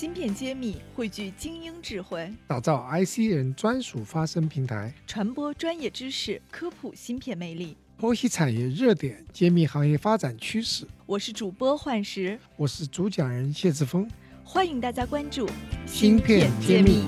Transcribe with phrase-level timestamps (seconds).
[0.00, 10.88] 芯片揭秘，汇聚精英智慧，打造 IC 人专属发声平台，传播专业知识，科普芯片魅力，剖析产业热点，揭秘行业发展趋势。
[11.04, 14.10] 我是主播幻石，我是主讲人谢志峰，
[14.42, 15.46] 欢迎大家关注
[15.86, 17.06] 芯片揭秘。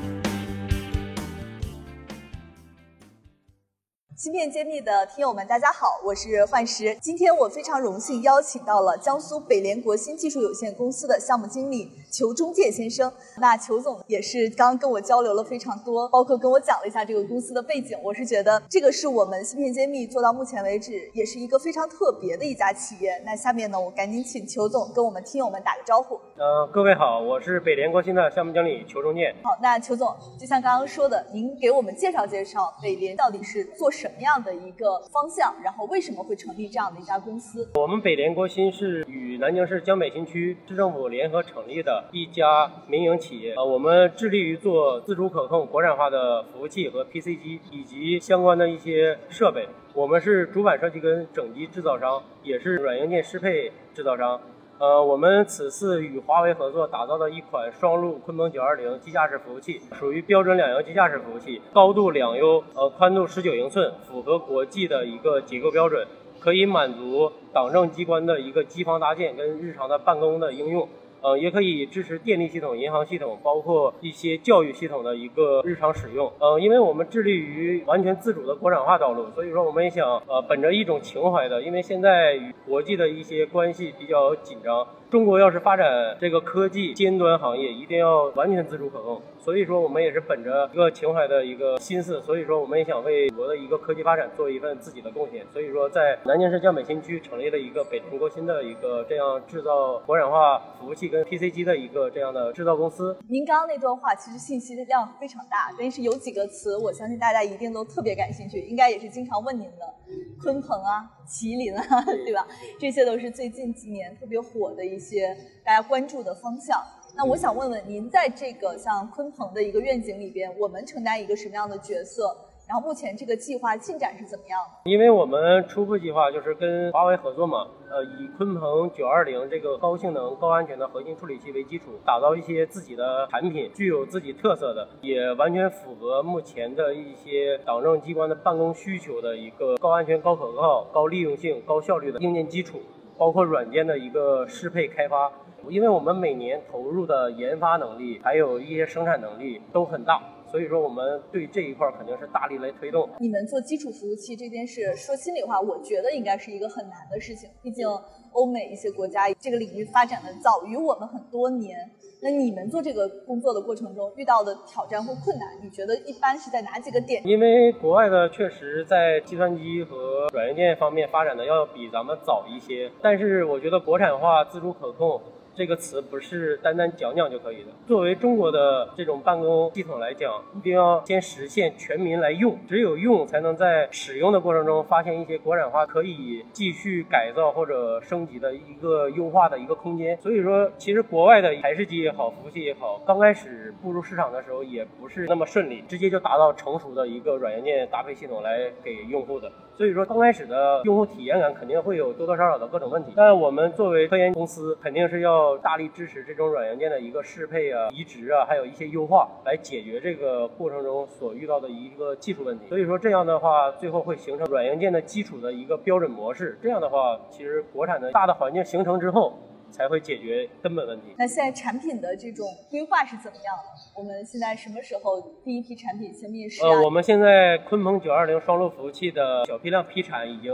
[4.14, 6.96] 芯片揭秘的听友们，大家好，我是幻石。
[7.00, 13.10] 今天我非常荣幸邀请到了江苏北联国新技术有限公司的项目经理裘中介先生。
[13.40, 17.98] 那裘总也是刚刚跟我交流了非常多，包括跟我讲了一下这个公司的背景。
[18.04, 23.10] 我是觉得这个是我们芯片揭秘做到目前为止也是一个非常特别的一家企业。
[23.24, 26.20] 那下面呢，我赶紧请裘总跟我们听友们打个招呼。
[26.36, 29.34] 呃，各位好，我是北联国新的项目经理裘中介。
[29.42, 37.70] 好，那裘总就像刚刚说的，您给我们介绍介绍北联到底是做什么样的一个方向，然后为什么会成立这样的一家公司？
[37.74, 43.54] 我们北联国新是与南京市江北新区市政府联合成立的一家民营企业。
[43.54, 49.68] 呃，我们致力于做自主可控、国产化的服务器和 PC 机以及相关的一些设备。
[49.94, 54.40] 我们是主板设计跟整机制造商，也是软硬件适配制造商。
[54.78, 66.04] 呃，我们此次与华为合作打造的一款双路鲲鹏九二零机架式服务器，属于标准两优机架式服务器，高度两优，呃，宽度十九英寸，符合国际的一个结构标准，
[66.40, 70.88] 可以满足党政机关的一个机房搭建跟日常的办公的应用。
[71.22, 76.32] 呃，也可以支持电力系统、银行系统，包括一些教育系统的一个日常使用。
[76.40, 89.20] 呃，因为我们致力于完全自主的国产化道路，所以说我们也想，呃，本着一种情怀的，因为现在与国际的一些关系比较紧张，中国要是发展这个科技尖端行业，一定要完全自主可控。
[89.38, 95.44] 所以说，我们也是本着一个情怀的一个心思，所以说我们也想为国的一个科技发展做一份自己的贡献。
[95.52, 103.14] 所以说，在南京市江北新区成立了一个北联国新的一个这样制造国产化服务器跟 PC 机的一个这样的制造公司。
[103.28, 109.94] 您刚刚那段话其实信息量非常大，但是有几个词，我相信大家一定都特别感兴趣，应该也是经常问您的，
[110.40, 112.46] 鲲鹏啊、麒麟啊，对吧？
[112.78, 115.36] 这些都是最近几年特别火的一些
[115.66, 116.80] 大家关注的方向。
[117.14, 122.34] 那我想问问您，在这个像鲲鹏的一个愿景里边，我们承担一个什么样的角色？
[122.68, 124.90] 然后目前这个计划进展是怎么样的？
[124.90, 142.78] 因为我们初步计划就是跟华为合作嘛，呃，以鲲鹏九二零这个高性能、高安全的核心处理器为基础，打造一些自己的产品，具有自己特色的，也完全符合目前的一些党政机关的办公需求的一个高安全、高可靠、高利用性、高效率的硬件基础，
[143.22, 145.30] 包括软件的一个适配开发。
[145.68, 150.20] 因为我们每年投入的研发能力，还有一些生产能力都很大，
[150.52, 153.08] 所以说我们对这一块肯定是大力来推动。
[153.18, 157.48] 你们做基础服务器这件事，说心里话，我觉得应该是一个很难的事情。
[157.62, 157.88] 毕竟
[158.32, 161.78] 欧美一些国家这个领域发展的早于我们很多年。
[162.22, 167.26] 那你们做这个工作的过程中遇到的挑战或困难，你觉得一般是在哪几个点？
[167.26, 175.20] 因为国外的确实在计算机和软硬件方面发展的要比咱们早一些，但是我觉得国产化、自主可控。
[175.54, 177.66] 这个词不是单单讲讲就可以的。
[177.86, 190.16] 作为中国的这种办公系统来讲，一定要先实现全民来用，只有用才能在使用的过程中发现一些国产化可以继续改造或者升级的一个优化的一个空间。
[190.18, 199.52] 所以说，其实国外的台式机也好，服务器也好，刚开始步入市场的时候也不是那么顺利，直接就达到成熟的一个软硬件搭配系统来给用户的。
[199.76, 203.12] 所以说，刚开始的用户体验感肯定会有多多少少的各种问题。
[203.16, 212.66] 但我们作为科研公司，肯定是要大力支持这种软硬件的一个适配啊、移植啊，还有一些优化，来解决这个过程中所遇到的一个技术问题。
[212.68, 216.58] 所以说，这样的话，最后会形成软硬件的基础的一个标准模式。
[216.62, 219.38] 这样的话，其实国产的大的环境形成之后。
[219.72, 221.14] 才会解决根本问题。
[221.16, 223.98] 那现在产品的这种规划是怎么样的？
[223.98, 226.62] 我们现在什么时候第一批产品先面试？
[226.62, 230.52] 呃，我们现在鲲鹏九二零双路服务器的小批量批产已经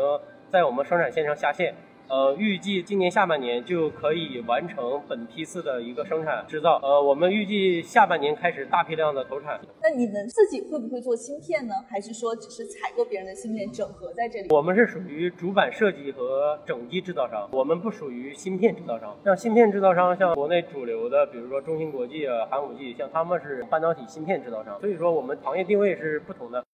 [0.52, 1.74] 在我们生产线上下线。
[2.08, 6.80] 呃，预计今年下半年就可以完成本批次的一个生产制造。
[6.82, 9.60] 呃，我们预计下半年开始大批量的投产。
[9.82, 11.74] 那你们自己会不会做芯片呢？
[11.88, 14.48] 还是说只是采购别人的芯片整合在这里？
[14.48, 19.14] 我们是属于主板设计和整机制造商，我们不属于芯片制造商。
[19.22, 24.80] 像芯片制造商，像国内主流的，比如说中芯国际啊、寒武纪，像他们是半导体芯片制造商。
[24.80, 26.64] 所以说，我们行业定位是不同的。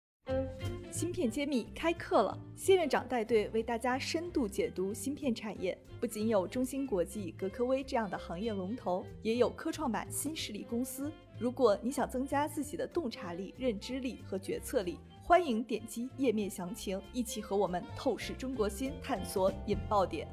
[0.94, 5.76] 芯片揭秘开课了，谢院长带队为大家深度解读芯片产业。
[5.98, 11.10] 不仅有中芯国际、格科威这样的行业龙头，也有科创板新势力公司。
[11.36, 20.28] 如果你想增加自己的洞察力、认知力和决策力，欢迎点击页面详情，一起和我们透视中国芯，探索引爆点。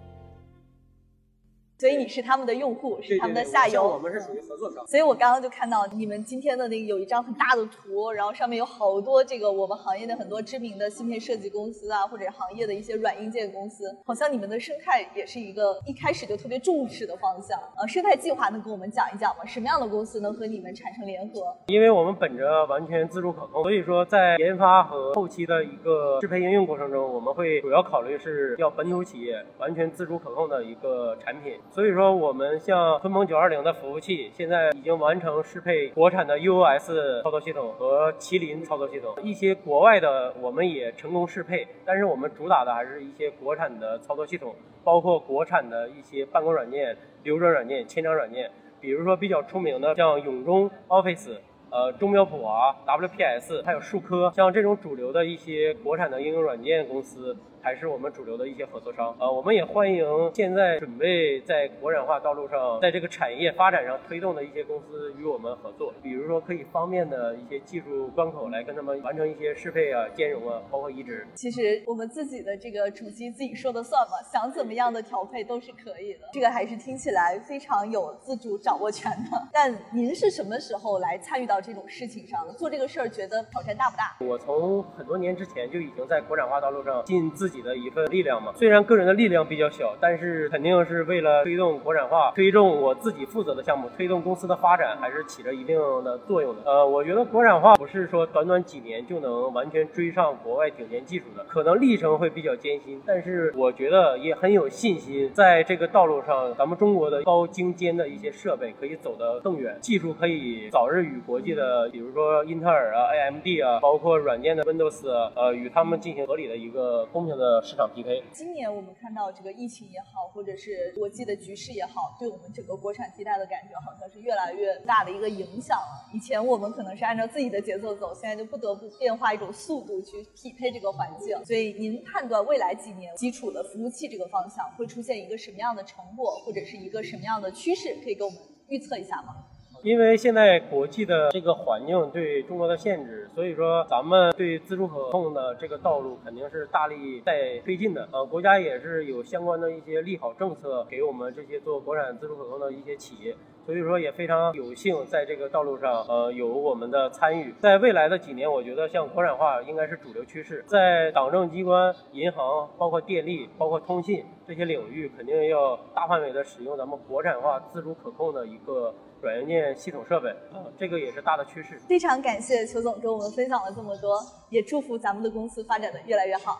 [1.82, 3.74] 所以你是他们的用户，是他们的下游。
[3.74, 4.86] 像我们是属于合作商。
[4.86, 17.60] 所以我刚刚就看到你们今天的那个有一张很大的图，然后上面有好多这个我们行业的很多知名的芯片设计公司啊，或者行业的一些软硬件公司，好像你们的生态也是一个一开始就特别重视的方向。
[17.76, 19.44] 呃，生态计划能跟我们讲一讲吗？
[19.44, 21.42] 什么样的公司能和你们产生联合？
[21.66, 31.60] 因为我们本着完全自主可控，所以说在研发和后期的一个适配应用过程中，我们会主要考虑是要本土企业完全自主可控的一个产品。
[31.74, 39.16] 所以说，我们像鲲鹏九二零的服务器，现在已经完成适配国产的 UOS 操作系统和麒麟操作系统。
[39.24, 44.54] 一些国外的我们也成功适配，但是我们主打的还是一些国产的操作系统，
[44.84, 48.52] 包括国产的一些办公软件、流转软件、签章软件。
[48.82, 51.38] 比如说比较出名的，像永中 Office。
[51.70, 57.38] 呃，中标普娃、WPS，还有数科，像这种主流的一些国产的应用软件公司。
[57.62, 65.94] 还是我们主流的一些合作商啊，我们也欢迎现在准备在国产化道路上，在这个产业发展上推动的一些公司与我们合作。
[66.02, 71.26] 比如说可以方便的一些技术关口来跟他们完成一些适配啊、兼容啊，包括移植。
[71.36, 76.22] 其实我们自己的这个主机自己说的算嘛，想怎么样的调配都是可以的。
[76.34, 79.48] 这个还是听起来非常有自主掌握权的。
[79.54, 82.54] 但您是什么时候来参与到这种事情上的？
[82.54, 84.16] 做这个事儿觉得挑战大不大？
[84.26, 96.62] 我从很多年之前就已经在国产化道路上尽自自己的一份力量嘛，虽然个人的力量比较小，但是肯定是为了推动国产化，推动我自己负责的项目，推动公司的发展，还是起着一定的作用的。
[96.64, 115.06] 呃，我觉得国产化不是说短短几年就能完全追上国外顶尖技术的，可能历程会比较艰辛，但是我觉得也很有信心，在这个道路上，咱们中国的高精尖的一些设备可以走得更远，技术可以早日与国际的，比如说英特尔啊、AMD 啊，包括软件的 Windows，
[115.36, 117.90] 呃，与他们进行合理的一个公平的市场。
[117.94, 118.24] PK。
[118.32, 126.10] 今年我们看到这个疫情也好，或者是国际的局势也好，对我们整个国产替代的感觉好像是越来越大的一个影响了。
[126.14, 131.38] 以前我们可能是按照自己的节奏走，现在就不得不变化一种速度去匹配这个环境。
[131.46, 139.48] 所以您判断未来几年基础的服务器这个方向会出现一个什么样的成果，或者是一个什么样的趋势，可以给我们预测一下吗？
[139.84, 148.08] 因为现在国际的这个环境对中国的限制，所以说咱们对自主可控的这个道路肯定是大力在推进的。
[148.12, 153.36] 呃，国家也是有相关的一些利好政策给我们这些做国产自主可控的一些企业，
[153.66, 157.54] 所以说也非常有幸在这个道路上呃有我们的参与。
[157.60, 168.94] 在未来的几年，我觉得像国产化应该是主流趋势，在党政机关、银行、包括电力、包括通信这些领域，肯定要大范围的使用咱们国产化自主可控的一个。
[169.22, 171.78] 软硬件系统设备，啊，这个也是大的趋势。
[171.88, 174.20] 非常感谢裘总跟我们分享了这么多，
[174.50, 176.60] 也祝福咱们的公司发展的越来越好。